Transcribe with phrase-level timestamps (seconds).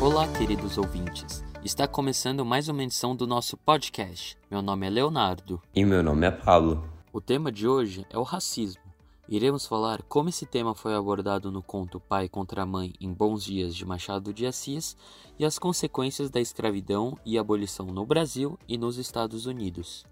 [0.00, 1.42] Olá, queridos ouvintes.
[1.64, 4.36] Está começando mais uma edição do nosso podcast.
[4.50, 5.62] Meu nome é Leonardo.
[5.74, 6.86] E meu nome é Pablo.
[7.12, 8.82] O tema de hoje é o racismo.
[9.28, 13.44] Iremos falar como esse tema foi abordado no conto Pai contra a Mãe em Bons
[13.44, 14.96] Dias de Machado de Assis
[15.38, 20.04] e as consequências da escravidão e abolição no Brasil e nos Estados Unidos.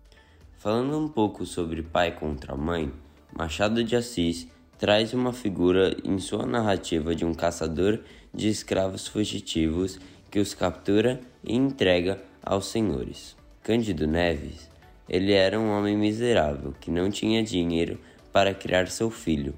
[0.56, 2.90] Falando um pouco sobre Pai contra a Mãe,
[3.36, 4.48] Machado de Assis
[4.82, 8.00] traz uma figura em sua narrativa de um caçador
[8.34, 13.36] de escravos fugitivos que os captura e entrega aos senhores.
[13.62, 14.68] Cândido Neves,
[15.08, 18.00] ele era um homem miserável que não tinha dinheiro
[18.32, 19.54] para criar seu filho.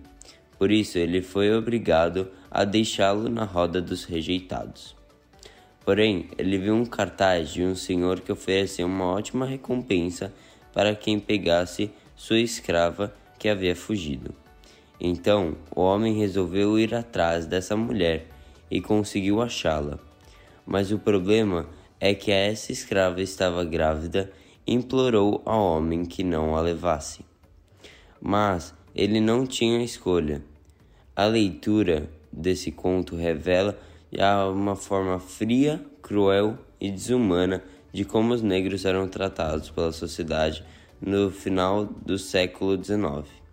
[0.59, 4.95] Por isso, ele foi obrigado a deixá-lo na roda dos rejeitados.
[5.87, 10.31] Porém, ele viu um cartaz de um senhor que oferecia uma ótima recompensa
[10.71, 14.45] para quem pegasse sua escrava que havia fugido.
[15.01, 18.29] Então, o homem resolveu ir atrás dessa mulher
[18.71, 19.99] e conseguiu achá-la.
[20.67, 21.69] Mas o problema
[22.01, 24.33] é que essa escrava estava grávida
[24.67, 27.25] e implorou ao homem que não a levasse
[28.25, 30.43] mas ele não tinha escolha.
[31.15, 33.79] A leitura desse conto revela
[34.51, 40.65] uma forma fria, cruel e desumana de como os negros eram tratados pela sociedade
[41.01, 43.44] no final do século XIX.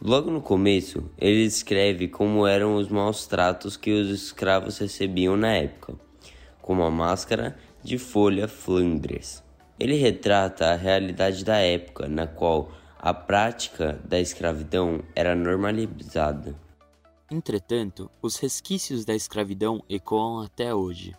[0.00, 5.56] Logo no começo, ele descreve como eram os maus tratos que os escravos recebiam na
[5.56, 5.98] época,
[6.62, 9.42] como a máscara de folha Flandres.
[9.76, 16.54] Ele retrata a realidade da época na qual a prática da escravidão era normalizada.
[17.28, 21.12] Entretanto, os resquícios da escravidão ecoam até hoje.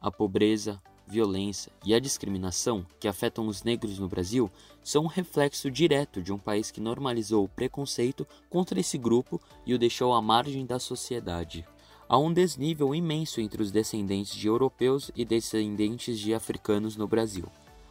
[0.00, 4.50] A pobreza, violência e a discriminação que afetam os negros no Brasil
[4.82, 9.74] são um reflexo direto de um país que normalizou o preconceito contra esse grupo e
[9.74, 11.66] o deixou à margem da sociedade.
[12.08, 17.46] Há um desnível imenso entre os descendentes de europeus e descendentes de africanos no Brasil.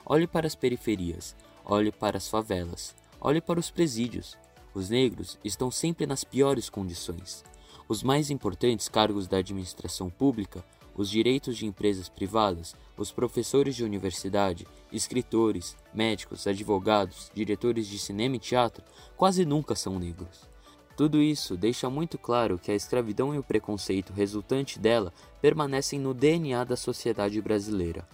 [0.05, 2.95] Olhe para as periferias, olhe para as favelas.
[3.27, 4.37] Olhe para os presídios.
[4.71, 7.43] Os negros estão sempre nas piores condições.
[7.89, 10.63] Os mais importantes cargos da administração pública,
[10.95, 18.37] os direitos de empresas privadas, os professores de universidade, escritores, médicos, advogados, diretores de cinema
[18.37, 18.83] e teatro
[19.17, 20.47] quase nunca são negros.
[20.95, 25.11] Tudo isso deixa muito claro que a escravidão e o preconceito resultante dela
[25.41, 28.07] permanecem no DNA da sociedade brasileira.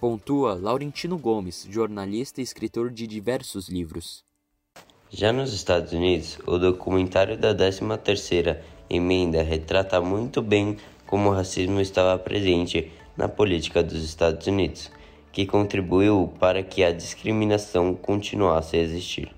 [0.00, 4.24] Pontua Laurentino Gomes, jornalista e escritor de diversos livros.
[5.08, 8.58] Já nos Estados Unidos, o documentário da 13ª
[8.90, 10.76] emenda retrata muito bem
[11.06, 14.90] como o racismo estava presente na política dos Estados Unidos,
[15.32, 19.30] que contribuiu para que a discriminação continuasse a existir.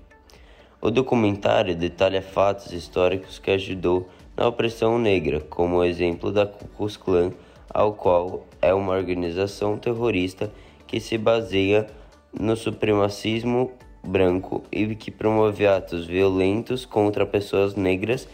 [0.79, 6.67] O documentário detalha fatos históricos que ajudou na opressão negra, como o exemplo da Ku
[6.67, 7.31] Klux Klan,
[7.69, 10.51] ao qual é uma organização terrorista
[10.85, 11.87] que se baseia
[12.31, 13.71] no supremacismo
[14.03, 18.27] branco e que promove atos violentos contra pessoas negras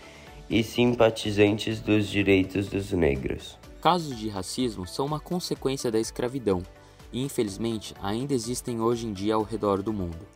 [0.50, 3.58] e simpatizantes dos direitos dos negros.
[3.82, 6.64] Casos de racismo são uma consequência da escravidão
[7.12, 10.28] e, infelizmente, ainda existem hoje em dia ao redor do mundo.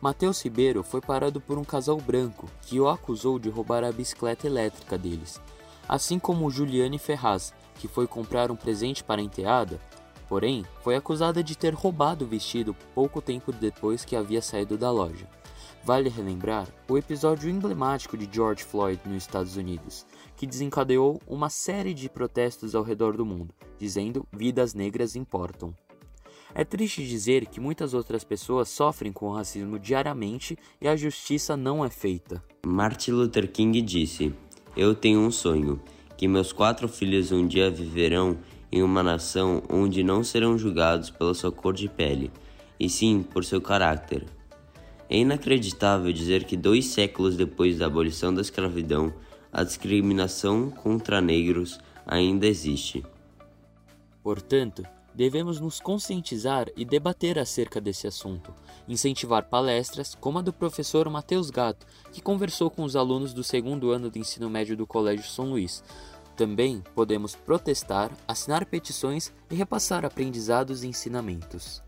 [0.00, 4.46] Mateus Ribeiro foi parado por um casal branco que o acusou de roubar a bicicleta
[4.46, 5.40] elétrica deles,
[5.88, 9.80] assim como Juliane Ferraz, que foi comprar um presente para a enteada
[10.28, 14.90] Porém, foi acusada de ter roubado o vestido pouco tempo depois que havia saído da
[14.90, 15.26] loja.
[15.86, 20.04] Vale relembrar o episódio emblemático de George Floyd nos Estados Unidos,
[20.36, 25.72] que desencadeou uma série de protestos ao redor do mundo, dizendo vidas negras importam.
[26.52, 31.56] É triste dizer que muitas outras pessoas sofrem com o racismo diariamente e a justiça
[31.56, 32.42] não é feita.
[32.66, 34.34] Martin Luther King disse:
[34.76, 35.80] Eu tenho um sonho,
[36.16, 38.36] que meus quatro filhos um dia viverão
[38.72, 42.32] em uma nação onde não serão julgados pela sua cor de pele,
[42.76, 44.26] e sim por seu caráter.
[45.08, 49.12] É inacreditável dizer que dois séculos depois da abolição da escravidão,
[49.52, 53.04] a discriminação contra negros ainda existe.
[54.22, 54.82] Portanto,
[55.14, 58.52] devemos nos conscientizar e debater acerca desse assunto,
[58.88, 63.90] incentivar palestras como a do professor Matheus Gato, que conversou com os alunos do segundo
[63.90, 65.82] ano do ensino médio do Colégio São Luís,
[66.36, 71.82] também podemos protestar, assinar petições e repassar aprendizados e ensinamentos.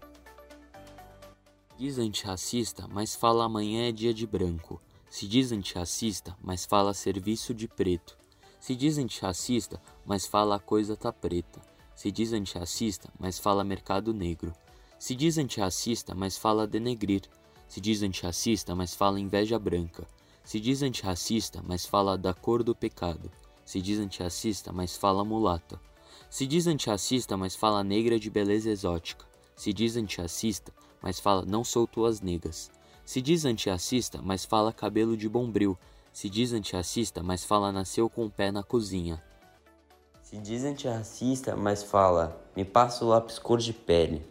[1.79, 4.83] Diz antirracista, mas fala amanhã é dia de branco.
[5.09, 8.19] Se diz antirracista, mas fala serviço de preto.
[8.59, 11.63] Se diz antirracista, mas fala a coisa tá preta.
[11.95, 14.53] Se diz antirracista, mas fala mercado negro.
[14.99, 17.23] Se diz antirracista, mas fala denegrir.
[17.69, 20.05] Se diz antirracista, mas fala inveja branca.
[20.43, 23.31] Se diz antirracista, mas fala da cor do pecado.
[23.65, 25.81] Se diz antirracista, mas fala mulata.
[26.29, 29.25] Se diz antirracista, mas fala negra de beleza exótica.
[29.55, 30.73] Se diz antirracista,
[31.03, 32.71] mas fala não sou tuas negas.
[33.05, 35.79] Se diz antirracista, mas fala cabelo de bombril.
[36.13, 39.23] Se diz antirracista, mas fala nasceu com o pé na cozinha.
[40.23, 44.23] Se diz antirracista, mas fala me passa o lápis cor de pele.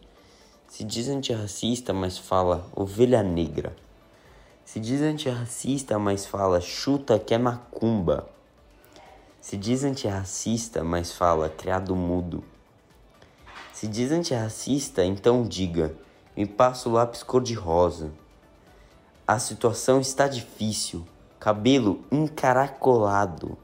[0.68, 3.74] Se diz antirracista, mas fala ovelha negra.
[4.64, 8.28] Se diz antirracista, mas fala chuta que é macumba.
[9.40, 12.44] Se diz antirracista, mas fala criado mudo.
[13.72, 15.96] Se diz antirracista, então diga:
[16.38, 18.12] me passa o lápis cor-de-rosa.
[19.26, 21.04] A situação está difícil.
[21.40, 23.58] Cabelo encaracolado.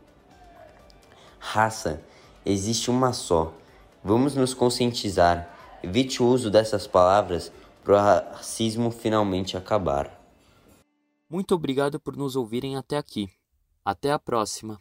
[1.38, 2.02] Raça,
[2.44, 3.54] existe uma só.
[4.02, 5.48] Vamos nos conscientizar.
[5.84, 7.52] Evite o uso dessas palavras
[7.84, 10.20] para o racismo finalmente acabar.
[11.30, 13.30] Muito obrigado por nos ouvirem até aqui.
[13.84, 14.80] Até a próxima!